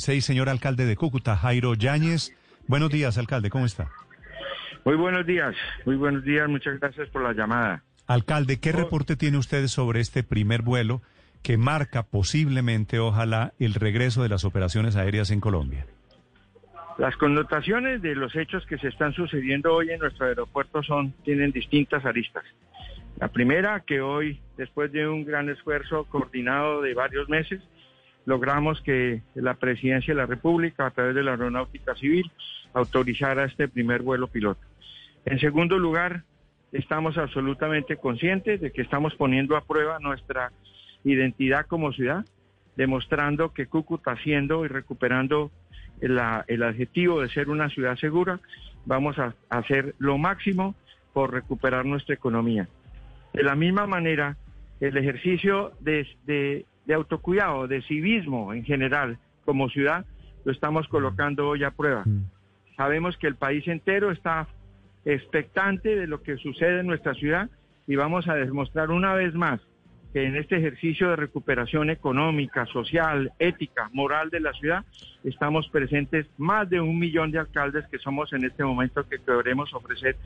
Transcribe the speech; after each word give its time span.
Señor 0.00 0.48
alcalde 0.48 0.86
de 0.86 0.96
Cúcuta, 0.96 1.36
Jairo 1.36 1.74
Yáñez. 1.74 2.32
Buenos 2.66 2.90
días, 2.90 3.18
alcalde, 3.18 3.50
¿cómo 3.50 3.66
está? 3.66 3.88
Muy 4.84 4.96
buenos 4.96 5.26
días, 5.26 5.54
muy 5.84 5.96
buenos 5.96 6.24
días, 6.24 6.48
muchas 6.48 6.78
gracias 6.78 7.08
por 7.08 7.22
la 7.22 7.32
llamada. 7.32 7.82
Alcalde, 8.06 8.60
¿qué 8.60 8.72
reporte 8.72 9.16
tiene 9.16 9.36
usted 9.36 9.66
sobre 9.66 10.00
este 10.00 10.22
primer 10.22 10.62
vuelo 10.62 11.02
que 11.42 11.56
marca 11.56 12.04
posiblemente, 12.04 12.98
ojalá, 12.98 13.52
el 13.58 13.74
regreso 13.74 14.22
de 14.22 14.28
las 14.28 14.44
operaciones 14.44 14.96
aéreas 14.96 15.30
en 15.30 15.40
Colombia? 15.40 15.86
Las 16.98 17.16
connotaciones 17.16 18.00
de 18.00 18.14
los 18.14 18.34
hechos 18.36 18.64
que 18.66 18.78
se 18.78 18.88
están 18.88 19.12
sucediendo 19.12 19.74
hoy 19.74 19.90
en 19.90 19.98
nuestro 19.98 20.26
aeropuerto 20.26 20.82
son 20.82 21.12
tienen 21.24 21.52
distintas 21.52 22.04
aristas. 22.04 22.44
La 23.20 23.28
primera, 23.28 23.80
que 23.80 24.00
hoy, 24.00 24.40
después 24.56 24.92
de 24.92 25.06
un 25.08 25.24
gran 25.24 25.48
esfuerzo 25.48 26.04
coordinado 26.04 26.80
de 26.80 26.94
varios 26.94 27.28
meses, 27.28 27.60
logramos 28.26 28.82
que 28.82 29.22
la 29.34 29.54
Presidencia 29.54 30.12
de 30.12 30.20
la 30.20 30.26
República, 30.26 30.86
a 30.86 30.90
través 30.90 31.14
de 31.14 31.22
la 31.22 31.30
Aeronáutica 31.30 31.94
Civil, 31.94 32.30
autorizara 32.74 33.44
este 33.44 33.68
primer 33.68 34.02
vuelo 34.02 34.26
piloto. 34.26 34.60
En 35.24 35.38
segundo 35.38 35.78
lugar, 35.78 36.24
estamos 36.72 37.16
absolutamente 37.16 37.96
conscientes 37.96 38.60
de 38.60 38.72
que 38.72 38.82
estamos 38.82 39.14
poniendo 39.14 39.56
a 39.56 39.62
prueba 39.62 39.98
nuestra 40.00 40.52
identidad 41.04 41.66
como 41.66 41.92
ciudad, 41.92 42.26
demostrando 42.76 43.54
que 43.54 43.66
Cúcuta, 43.66 44.12
haciendo 44.12 44.64
y 44.64 44.68
recuperando 44.68 45.52
el, 46.00 46.18
adjetivo 46.62 47.22
de 47.22 47.28
ser 47.28 47.48
una 47.48 47.70
ciudad 47.70 47.96
segura, 47.96 48.40
vamos 48.84 49.18
a, 49.18 49.34
hacer 49.48 49.94
lo 49.98 50.18
máximo 50.18 50.74
por 51.12 51.32
recuperar 51.32 51.86
nuestra 51.86 52.14
economía. 52.14 52.68
De 53.32 53.44
la 53.44 53.54
misma 53.54 53.86
manera, 53.86 54.36
el 54.80 54.96
ejercicio 54.96 55.72
de, 55.80 56.06
de 56.26 56.66
de 56.86 56.94
autocuidado, 56.94 57.68
de 57.68 57.82
civismo 57.82 58.54
en 58.54 58.64
general 58.64 59.18
como 59.44 59.68
ciudad, 59.68 60.04
lo 60.44 60.52
estamos 60.52 60.88
colocando 60.88 61.48
hoy 61.48 61.64
a 61.64 61.70
prueba. 61.72 62.02
Mm. 62.04 62.24
Sabemos 62.76 63.16
que 63.16 63.26
el 63.26 63.36
país 63.36 63.66
entero 63.68 64.10
está 64.10 64.48
expectante 65.04 65.96
de 65.96 66.06
lo 66.06 66.22
que 66.22 66.36
sucede 66.36 66.80
en 66.80 66.86
nuestra 66.86 67.14
ciudad 67.14 67.48
y 67.86 67.96
vamos 67.96 68.28
a 68.28 68.34
demostrar 68.34 68.90
una 68.90 69.14
vez 69.14 69.34
más 69.34 69.60
que 70.12 70.24
en 70.24 70.36
este 70.36 70.56
ejercicio 70.56 71.10
de 71.10 71.16
recuperación 71.16 71.90
económica, 71.90 72.66
social, 72.66 73.32
ética, 73.38 73.90
moral 73.92 74.30
de 74.30 74.40
la 74.40 74.52
ciudad, 74.52 74.84
estamos 75.24 75.68
presentes 75.68 76.26
más 76.38 76.68
de 76.70 76.80
un 76.80 76.98
millón 76.98 77.30
de 77.32 77.38
alcaldes 77.38 77.86
que 77.88 77.98
somos 77.98 78.32
en 78.32 78.44
este 78.44 78.64
momento 78.64 79.06
que 79.08 79.18
queremos 79.18 79.74
ofrecer 79.74 80.16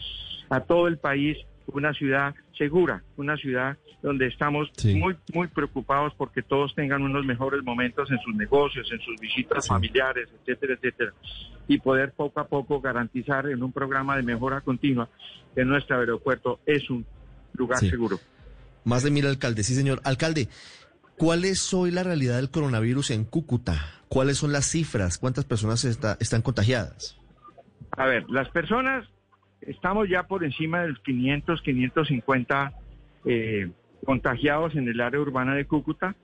a 0.48 0.60
todo 0.60 0.86
el 0.86 0.98
país 0.98 1.38
una 1.72 1.92
ciudad 1.94 2.34
segura, 2.56 3.02
una 3.16 3.36
ciudad 3.36 3.76
donde 4.02 4.26
estamos 4.26 4.70
muy, 4.96 5.16
muy 5.32 5.48
preocupados 5.48 6.14
porque 6.16 6.42
todos 6.42 6.74
tengan 6.74 7.02
unos 7.02 7.24
mejores 7.24 7.62
momentos 7.62 8.10
en 8.10 8.18
sus 8.20 8.34
negocios, 8.34 8.90
en 8.92 9.00
sus 9.00 9.18
visitas 9.20 9.66
familiares, 9.66 10.28
etcétera, 10.40 10.74
etcétera. 10.74 11.12
Y 11.68 11.78
poder 11.78 12.12
poco 12.12 12.40
a 12.40 12.46
poco 12.46 12.80
garantizar 12.80 13.48
en 13.48 13.62
un 13.62 13.72
programa 13.72 14.16
de 14.16 14.22
mejora 14.22 14.60
continua 14.62 15.08
que 15.54 15.64
nuestro 15.64 15.98
aeropuerto 15.98 16.60
es 16.66 16.88
un 16.90 17.04
lugar 17.54 17.78
seguro. 17.78 18.18
Más 18.84 19.02
de 19.02 19.10
mil 19.10 19.26
alcaldes, 19.26 19.66
sí 19.66 19.74
señor. 19.74 20.00
Alcalde, 20.04 20.48
¿cuál 21.16 21.44
es 21.44 21.72
hoy 21.74 21.90
la 21.90 22.02
realidad 22.02 22.36
del 22.36 22.50
coronavirus 22.50 23.10
en 23.10 23.24
Cúcuta? 23.24 23.86
¿Cuáles 24.08 24.38
son 24.38 24.52
las 24.52 24.66
cifras? 24.66 25.18
¿Cuántas 25.18 25.44
personas 25.44 25.84
están 25.84 26.42
contagiadas? 26.42 27.16
A 27.92 28.06
ver, 28.06 28.28
las 28.30 28.48
personas 28.48 29.06
estamos 29.62 30.08
ya 30.08 30.24
por 30.24 30.44
encima 30.44 30.82
de 30.82 30.88
los 30.88 31.00
500, 31.00 31.62
550 31.62 32.72
eh, 33.26 33.70
contagiados 34.04 34.74
en 34.76 34.88
el 34.88 35.00
área 35.00 35.20
urbana 35.20 35.54
de 35.54 35.66
Cúcuta, 35.66 36.16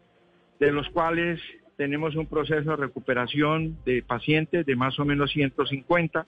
de 0.59 0.73
los 0.73 0.89
cuales 0.91 1.41
tenemos 1.77 2.17
un 2.17 2.27
proceso 2.27 2.71
de 2.71 2.77
recuperación 2.77 3.77
de 3.85 4.03
pacientes 4.03 4.65
de 4.65 4.77
más 4.77 4.99
o 4.99 5.05
menos 5.05 5.31
150. 5.33 6.27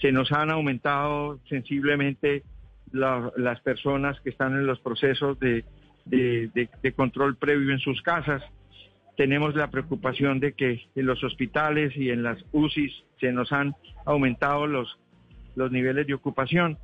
Se 0.00 0.12
nos 0.12 0.32
han 0.32 0.50
aumentado 0.50 1.38
sensiblemente 1.48 2.42
las 2.92 3.60
personas 3.60 4.20
que 4.20 4.30
están 4.30 4.54
en 4.54 4.66
los 4.66 4.80
procesos 4.80 5.38
de, 5.38 5.64
de, 6.06 6.92
control 6.96 7.36
previo 7.36 7.72
en 7.72 7.78
sus 7.78 8.02
casas. 8.02 8.42
Tenemos 9.16 9.54
la 9.54 9.70
preocupación 9.70 10.40
de 10.40 10.54
que 10.54 10.82
en 10.96 11.06
los 11.06 11.22
hospitales 11.22 11.96
y 11.96 12.10
en 12.10 12.24
las 12.24 12.38
UCIs 12.52 13.04
se 13.20 13.32
nos 13.32 13.52
han 13.52 13.76
aumentado 14.04 14.66
los 14.66 14.98
los 15.54 15.70
niveles 15.70 16.06
de 16.06 16.14
ocupación. 16.14 16.78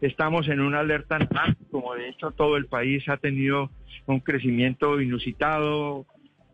Estamos 0.00 0.48
en 0.48 0.60
una 0.60 0.80
alerta 0.80 1.18
como 1.70 1.94
de 1.94 2.08
hecho 2.10 2.30
todo 2.30 2.56
el 2.56 2.66
país 2.66 3.08
ha 3.08 3.16
tenido 3.16 3.70
un 4.06 4.20
crecimiento 4.20 5.00
inusitado 5.00 6.06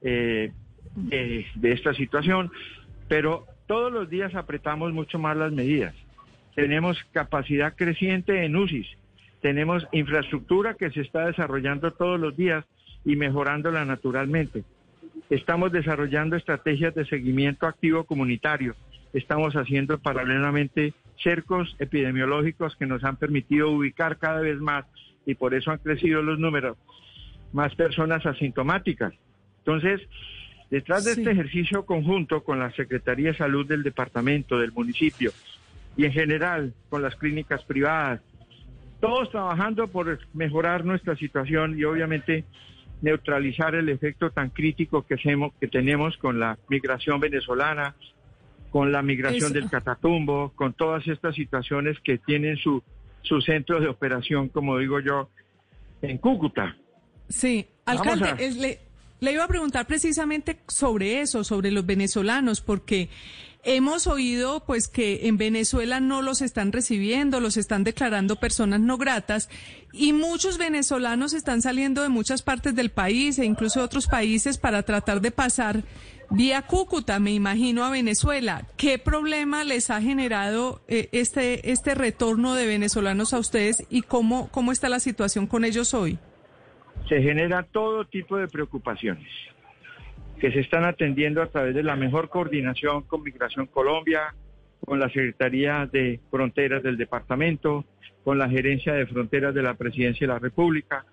eh, 0.02 0.52
de, 0.96 1.46
de 1.54 1.72
esta 1.72 1.92
situación, 1.94 2.50
pero 3.08 3.46
todos 3.66 3.92
los 3.92 4.08
días 4.08 4.34
apretamos 4.34 4.92
mucho 4.92 5.18
más 5.18 5.36
las 5.36 5.52
medidas. 5.52 5.94
Tenemos 6.54 6.98
capacidad 7.12 7.74
creciente 7.76 8.44
en 8.44 8.56
UCIs, 8.56 8.86
tenemos 9.42 9.86
infraestructura 9.92 10.74
que 10.74 10.90
se 10.90 11.02
está 11.02 11.26
desarrollando 11.26 11.90
todos 11.90 12.18
los 12.18 12.34
días 12.34 12.64
y 13.04 13.16
mejorándola 13.16 13.84
naturalmente. 13.84 14.64
Estamos 15.30 15.72
desarrollando 15.72 16.36
estrategias 16.36 16.94
de 16.94 17.04
seguimiento 17.04 17.66
activo 17.66 18.04
comunitario. 18.04 18.74
Estamos 19.12 19.54
haciendo 19.54 19.98
paralelamente 19.98 20.94
cercos 21.22 21.74
epidemiológicos 21.78 22.76
que 22.76 22.86
nos 22.86 23.04
han 23.04 23.16
permitido 23.16 23.70
ubicar 23.70 24.18
cada 24.18 24.40
vez 24.40 24.58
más 24.60 24.84
y 25.26 25.34
por 25.34 25.54
eso 25.54 25.70
han 25.70 25.78
crecido 25.78 26.22
los 26.22 26.38
números, 26.38 26.76
más 27.52 27.74
personas 27.74 28.26
asintomáticas. 28.26 29.14
Entonces, 29.58 30.00
detrás 30.70 31.04
de 31.04 31.12
este 31.12 31.30
ejercicio 31.30 31.86
conjunto 31.86 32.42
con 32.42 32.58
la 32.58 32.70
Secretaría 32.72 33.32
de 33.32 33.38
Salud 33.38 33.66
del 33.66 33.82
departamento, 33.82 34.58
del 34.58 34.72
municipio 34.72 35.32
y 35.96 36.04
en 36.04 36.12
general 36.12 36.74
con 36.90 37.02
las 37.02 37.16
clínicas 37.16 37.62
privadas, 37.64 38.20
todos 39.00 39.30
trabajando 39.30 39.88
por 39.88 40.18
mejorar 40.32 40.84
nuestra 40.84 41.16
situación 41.16 41.78
y 41.78 41.84
obviamente 41.84 42.44
neutralizar 43.02 43.74
el 43.74 43.88
efecto 43.90 44.30
tan 44.30 44.50
crítico 44.50 45.06
que, 45.06 45.14
hacemos, 45.14 45.52
que 45.60 45.68
tenemos 45.68 46.16
con 46.16 46.40
la 46.40 46.58
migración 46.68 47.20
venezolana, 47.20 47.94
con 48.74 48.90
la 48.90 49.02
migración 49.02 49.52
del 49.52 49.70
Catatumbo, 49.70 50.50
con 50.56 50.72
todas 50.72 51.06
estas 51.06 51.36
situaciones 51.36 51.96
que 52.00 52.18
tienen 52.18 52.56
su, 52.56 52.82
su 53.22 53.40
centro 53.40 53.78
de 53.78 53.86
operación, 53.86 54.48
como 54.48 54.78
digo 54.78 54.98
yo, 54.98 55.28
en 56.02 56.18
Cúcuta. 56.18 56.76
Sí, 57.28 57.68
alcalde, 57.84 58.34
le, 58.50 58.80
le 59.24 59.32
iba 59.32 59.44
a 59.44 59.48
preguntar 59.48 59.86
precisamente 59.86 60.58
sobre 60.68 61.22
eso, 61.22 61.44
sobre 61.44 61.70
los 61.70 61.86
venezolanos, 61.86 62.60
porque 62.60 63.08
hemos 63.64 64.06
oído 64.06 64.62
pues 64.66 64.86
que 64.88 65.26
en 65.26 65.38
Venezuela 65.38 65.98
no 65.98 66.20
los 66.20 66.42
están 66.42 66.72
recibiendo, 66.72 67.40
los 67.40 67.56
están 67.56 67.84
declarando 67.84 68.36
personas 68.36 68.80
no 68.80 68.98
gratas 68.98 69.48
y 69.92 70.12
muchos 70.12 70.58
venezolanos 70.58 71.32
están 71.32 71.62
saliendo 71.62 72.02
de 72.02 72.10
muchas 72.10 72.42
partes 72.42 72.74
del 72.74 72.90
país 72.90 73.38
e 73.38 73.46
incluso 73.46 73.80
de 73.80 73.86
otros 73.86 74.06
países 74.06 74.58
para 74.58 74.82
tratar 74.82 75.22
de 75.22 75.30
pasar 75.30 75.82
Vía 76.30 76.62
Cúcuta, 76.62 77.18
me 77.18 77.32
imagino, 77.32 77.84
a 77.84 77.90
Venezuela. 77.90 78.66
¿Qué 78.76 78.98
problema 78.98 79.64
les 79.64 79.88
ha 79.90 80.00
generado 80.00 80.82
eh, 80.88 81.08
este, 81.12 81.70
este 81.70 81.94
retorno 81.94 82.54
de 82.54 82.66
venezolanos 82.66 83.32
a 83.32 83.38
ustedes 83.38 83.84
y 83.88 84.02
cómo, 84.02 84.48
cómo 84.50 84.72
está 84.72 84.88
la 84.88 85.00
situación 85.00 85.46
con 85.46 85.64
ellos 85.64 85.94
hoy? 85.94 86.18
Se 87.08 87.22
genera 87.22 87.62
todo 87.62 88.04
tipo 88.06 88.36
de 88.36 88.48
preocupaciones 88.48 89.28
que 90.38 90.50
se 90.52 90.60
están 90.60 90.84
atendiendo 90.84 91.42
a 91.42 91.46
través 91.46 91.74
de 91.74 91.82
la 91.82 91.96
mejor 91.96 92.28
coordinación 92.28 93.02
con 93.02 93.22
Migración 93.22 93.66
Colombia, 93.66 94.34
con 94.84 94.98
la 94.98 95.08
Secretaría 95.08 95.88
de 95.90 96.20
Fronteras 96.30 96.82
del 96.82 96.96
Departamento, 96.96 97.84
con 98.24 98.38
la 98.38 98.48
Gerencia 98.48 98.94
de 98.94 99.06
Fronteras 99.06 99.54
de 99.54 99.62
la 99.62 99.74
Presidencia 99.74 100.26
de 100.26 100.32
la 100.32 100.38
República, 100.38 101.04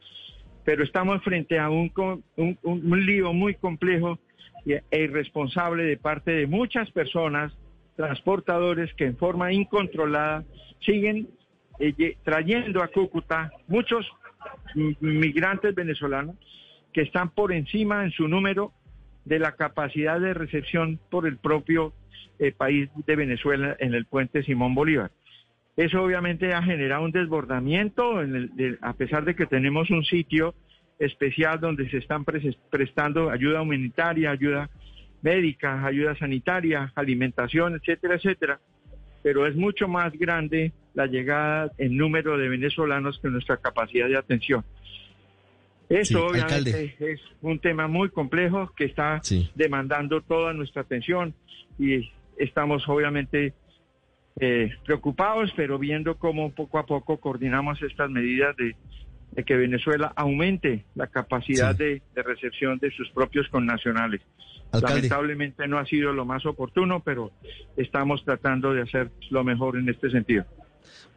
pero 0.63 0.83
estamos 0.83 1.23
frente 1.23 1.59
a 1.59 1.69
un, 1.69 1.91
un, 2.35 2.57
un 2.63 3.05
lío 3.05 3.33
muy 3.33 3.55
complejo 3.55 4.19
e 4.65 4.83
irresponsable 4.91 5.83
de 5.83 5.97
parte 5.97 6.31
de 6.31 6.47
muchas 6.47 6.91
personas, 6.91 7.51
transportadores 7.95 8.93
que 8.93 9.05
en 9.05 9.17
forma 9.17 9.51
incontrolada 9.51 10.43
siguen 10.79 11.27
eh, 11.79 12.15
trayendo 12.23 12.83
a 12.83 12.87
Cúcuta 12.87 13.51
muchos 13.67 14.05
migrantes 14.99 15.75
venezolanos 15.75 16.35
que 16.93 17.01
están 17.01 17.29
por 17.29 17.51
encima 17.51 18.03
en 18.03 18.11
su 18.11 18.27
número 18.27 18.73
de 19.25 19.39
la 19.39 19.53
capacidad 19.53 20.19
de 20.19 20.33
recepción 20.33 20.99
por 21.09 21.27
el 21.27 21.37
propio 21.37 21.93
eh, 22.39 22.51
país 22.51 22.89
de 23.05 23.15
Venezuela 23.15 23.75
en 23.79 23.93
el 23.93 24.05
puente 24.05 24.43
Simón 24.43 24.73
Bolívar. 24.75 25.11
Eso 25.77 26.03
obviamente 26.03 26.53
ha 26.53 26.61
generado 26.61 27.03
un 27.03 27.11
desbordamiento, 27.11 28.19
a 28.81 28.93
pesar 28.93 29.25
de 29.25 29.35
que 29.35 29.45
tenemos 29.45 29.89
un 29.89 30.03
sitio 30.03 30.53
especial 30.99 31.59
donde 31.59 31.89
se 31.89 31.97
están 31.97 32.25
prestando 32.25 33.29
ayuda 33.29 33.61
humanitaria, 33.61 34.31
ayuda 34.31 34.69
médica, 35.21 35.85
ayuda 35.85 36.15
sanitaria, 36.15 36.91
alimentación, 36.95 37.75
etcétera, 37.75 38.15
etcétera. 38.15 38.59
Pero 39.23 39.45
es 39.47 39.55
mucho 39.55 39.87
más 39.87 40.13
grande 40.13 40.71
la 40.93 41.05
llegada 41.05 41.71
en 41.77 41.95
número 41.95 42.37
de 42.37 42.49
venezolanos 42.49 43.19
que 43.19 43.29
nuestra 43.29 43.57
capacidad 43.57 44.07
de 44.07 44.17
atención. 44.17 44.63
Eso 45.89 46.25
obviamente 46.25 46.95
es 46.99 47.19
un 47.41 47.59
tema 47.59 47.87
muy 47.87 48.09
complejo 48.09 48.71
que 48.75 48.85
está 48.85 49.21
demandando 49.55 50.21
toda 50.21 50.53
nuestra 50.53 50.83
atención 50.83 51.33
y 51.77 52.09
estamos 52.37 52.87
obviamente 52.87 53.53
eh, 54.39 54.69
preocupados, 54.85 55.51
pero 55.55 55.77
viendo 55.77 56.15
cómo 56.15 56.51
poco 56.51 56.79
a 56.79 56.85
poco 56.85 57.17
coordinamos 57.17 57.81
estas 57.81 58.09
medidas 58.09 58.55
de, 58.55 58.75
que 59.45 59.55
Venezuela 59.55 60.11
aumente 60.15 60.85
la 60.95 61.07
capacidad 61.07 61.75
de, 61.75 62.01
recepción 62.15 62.77
de 62.79 62.91
sus 62.91 63.09
propios 63.11 63.47
connacionales. 63.49 64.21
Lamentablemente 64.73 65.67
no 65.67 65.77
ha 65.77 65.85
sido 65.85 66.13
lo 66.13 66.25
más 66.25 66.45
oportuno, 66.45 67.01
pero 67.01 67.31
estamos 67.77 68.23
tratando 68.23 68.73
de 68.73 68.81
hacer 68.83 69.11
lo 69.29 69.43
mejor 69.43 69.77
en 69.77 69.89
este 69.89 70.09
sentido. 70.09 70.45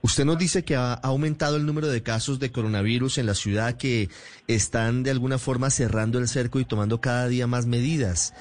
Usted 0.03 0.25
nos 0.25 0.39
dice 0.39 0.65
que 0.65 0.77
ha 0.77 0.93
aumentado 0.93 1.57
el 1.57 1.65
número 1.65 1.89
de 1.89 2.03
casos 2.03 2.39
de 2.39 2.53
coronavirus 2.53 3.19
en 3.19 3.27
la 3.27 3.35
ciudad, 3.35 3.77
que 3.77 4.09
están 4.47 5.03
de 5.03 5.11
alguna 5.11 5.39
forma 5.39 5.71
cerrando 5.71 6.19
el 6.19 6.29
cerco 6.29 6.61
y 6.61 6.65
tomando 6.65 7.01
cada 7.01 7.27
día 7.29 7.47
más 7.47 7.67
medidas. 7.67 8.35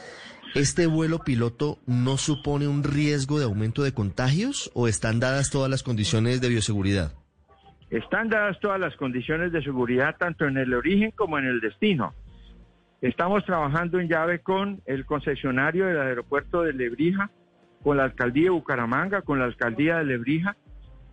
¿Este 0.55 0.85
vuelo 0.87 1.19
piloto 1.19 1.79
no 1.87 2.17
supone 2.17 2.67
un 2.67 2.83
riesgo 2.83 3.39
de 3.39 3.45
aumento 3.45 3.81
de 3.81 3.93
contagios 3.93 4.71
o 4.73 4.87
están 4.87 5.19
dadas 5.19 5.49
todas 5.49 5.69
las 5.69 5.83
condiciones 5.83 6.41
de 6.41 6.49
bioseguridad? 6.49 7.13
Están 7.93 8.27
dadas 8.27 8.59
todas 8.59 8.79
las 8.79 8.95
condiciones 8.95 9.51
de 9.51 9.61
seguridad 9.61 10.15
tanto 10.17 10.47
en 10.47 10.57
el 10.57 10.73
origen 10.73 11.11
como 11.11 11.37
en 11.37 11.45
el 11.45 11.59
destino. 11.59 12.15
Estamos 13.01 13.45
trabajando 13.45 13.99
en 13.99 14.07
llave 14.07 14.39
con 14.39 14.81
el 14.87 15.05
concesionario 15.05 15.85
del 15.85 16.01
aeropuerto 16.01 16.63
de 16.63 16.73
Lebrija, 16.73 17.29
con 17.83 17.97
la 17.97 18.05
alcaldía 18.05 18.45
de 18.45 18.49
Bucaramanga, 18.49 19.21
con 19.21 19.37
la 19.37 19.45
alcaldía 19.45 19.99
de 19.99 20.05
Lebrija 20.05 20.57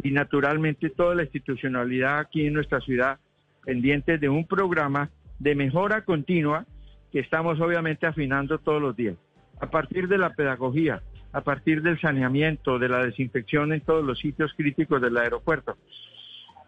y 0.03 0.11
naturalmente 0.13 0.89
toda 0.89 1.15
la 1.15 1.25
institucionalidad 1.25 2.19
aquí 2.19 2.47
en 2.47 2.55
nuestra 2.55 2.81
ciudad 2.81 3.19
pendiente 3.63 4.17
de 4.17 4.31
un 4.31 4.47
programa 4.47 5.11
de 5.39 5.55
mejora 5.55 6.03
continua 6.07 6.65
que 7.13 7.21
estamos 7.21 7.61
obviamente 7.61 8.07
afinando 8.07 8.57
todos 8.57 8.81
los 8.81 8.97
días 8.97 9.17
a 9.61 9.67
partir 9.67 10.09
de 10.09 10.17
la 10.17 10.31
pedagogía, 10.31 11.03
a 11.33 11.43
partir 11.43 11.83
del 11.83 12.01
saneamiento, 12.01 12.79
de 12.79 12.89
la 12.89 13.05
desinfección 13.05 13.75
en 13.75 13.83
todos 13.83 14.03
los 14.03 14.19
sitios 14.19 14.55
críticos 14.57 15.03
del 15.03 15.19
aeropuerto. 15.19 15.77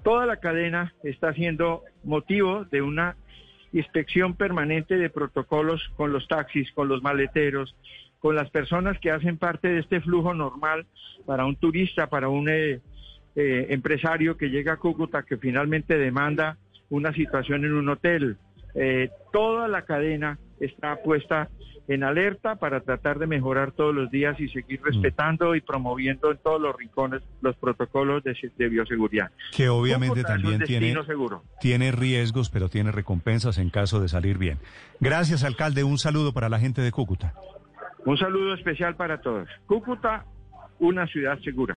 Toda 0.03 0.27
la 0.27 0.39
cadena 0.39 0.95
está 1.05 1.33
siendo 1.33 1.83
motivo 2.03 2.65
de 2.65 2.83
una 2.83 3.17
inspección 3.73 4.35
permanente 4.35 4.97
de 4.97 5.11
protocolos 5.11 5.91
con 5.97 6.13
los 6.13 6.27
taxis, 6.29 6.71
con 6.73 6.89
los 6.89 7.03
maleteros, 7.03 7.75
con 8.19 8.37
las 8.37 8.51
personas 8.51 8.99
que 8.99 9.11
hacen 9.11 9.37
parte 9.39 9.69
de 9.69 9.81
este 9.81 10.01
flujo 10.01 10.35
normal 10.35 10.87
para 11.27 11.45
un 11.45 11.57
turista, 11.57 12.09
para 12.09 12.29
un 12.29 12.49
eh, 12.49 12.81
eh, 13.35 13.67
empresario 13.71 14.37
que 14.37 14.51
llega 14.51 14.75
a 14.75 14.77
Cúcuta, 14.77 15.23
que 15.23 15.37
finalmente 15.37 15.97
demanda 15.97 16.59
una 16.91 17.13
situación 17.13 17.65
en 17.65 17.73
un 17.73 17.89
hotel. 17.89 18.37
Eh, 18.75 19.11
toda 19.33 19.69
la 19.69 19.83
cadena 19.83 20.39
está 20.63 21.03
puesta 21.03 21.49
en 21.89 22.05
alerta 22.05 22.57
para 22.57 22.81
tratar 22.81 23.19
de 23.19 23.27
mejorar 23.27 23.73
todos 23.73 23.95
los 23.95 24.11
días 24.11 24.39
y 24.41 24.49
seguir 24.49 24.81
mm. 24.81 24.85
respetando 24.85 25.55
y 25.55 25.61
promoviendo 25.61 26.31
en 26.31 26.39
todos 26.39 26.61
los 26.61 26.77
rincones 26.77 27.23
los 27.41 27.57
protocolos 27.57 28.23
de, 28.23 28.69
bioseguridad. 28.69 29.31
Que 29.55 29.69
obviamente 29.69 30.23
también 30.23 30.61
tiene, 30.61 30.95
tiene 31.61 31.93
riesgos, 31.93 32.51
pero 32.51 32.69
tiene 32.69 32.93
recompensas 32.93 33.59
en 33.59 33.71
caso 33.71 34.01
de 34.01 34.09
salir 34.09 34.39
bien. 34.39 34.59
Gracias, 35.01 35.45
alcalde. 35.45 35.85
Un 35.85 35.99
saludo 35.99 36.33
para 36.33 36.49
la 36.49 36.59
gente 36.59 36.81
de 36.81 36.93
Cúcuta. 36.93 37.35
Un 38.05 38.17
saludo 38.17 38.55
especial 38.55 38.97
para 38.97 39.21
todos. 39.21 39.49
Cúcuta, 39.67 40.25
una 40.79 41.07
ciudad 41.07 41.39
segura. 41.41 41.77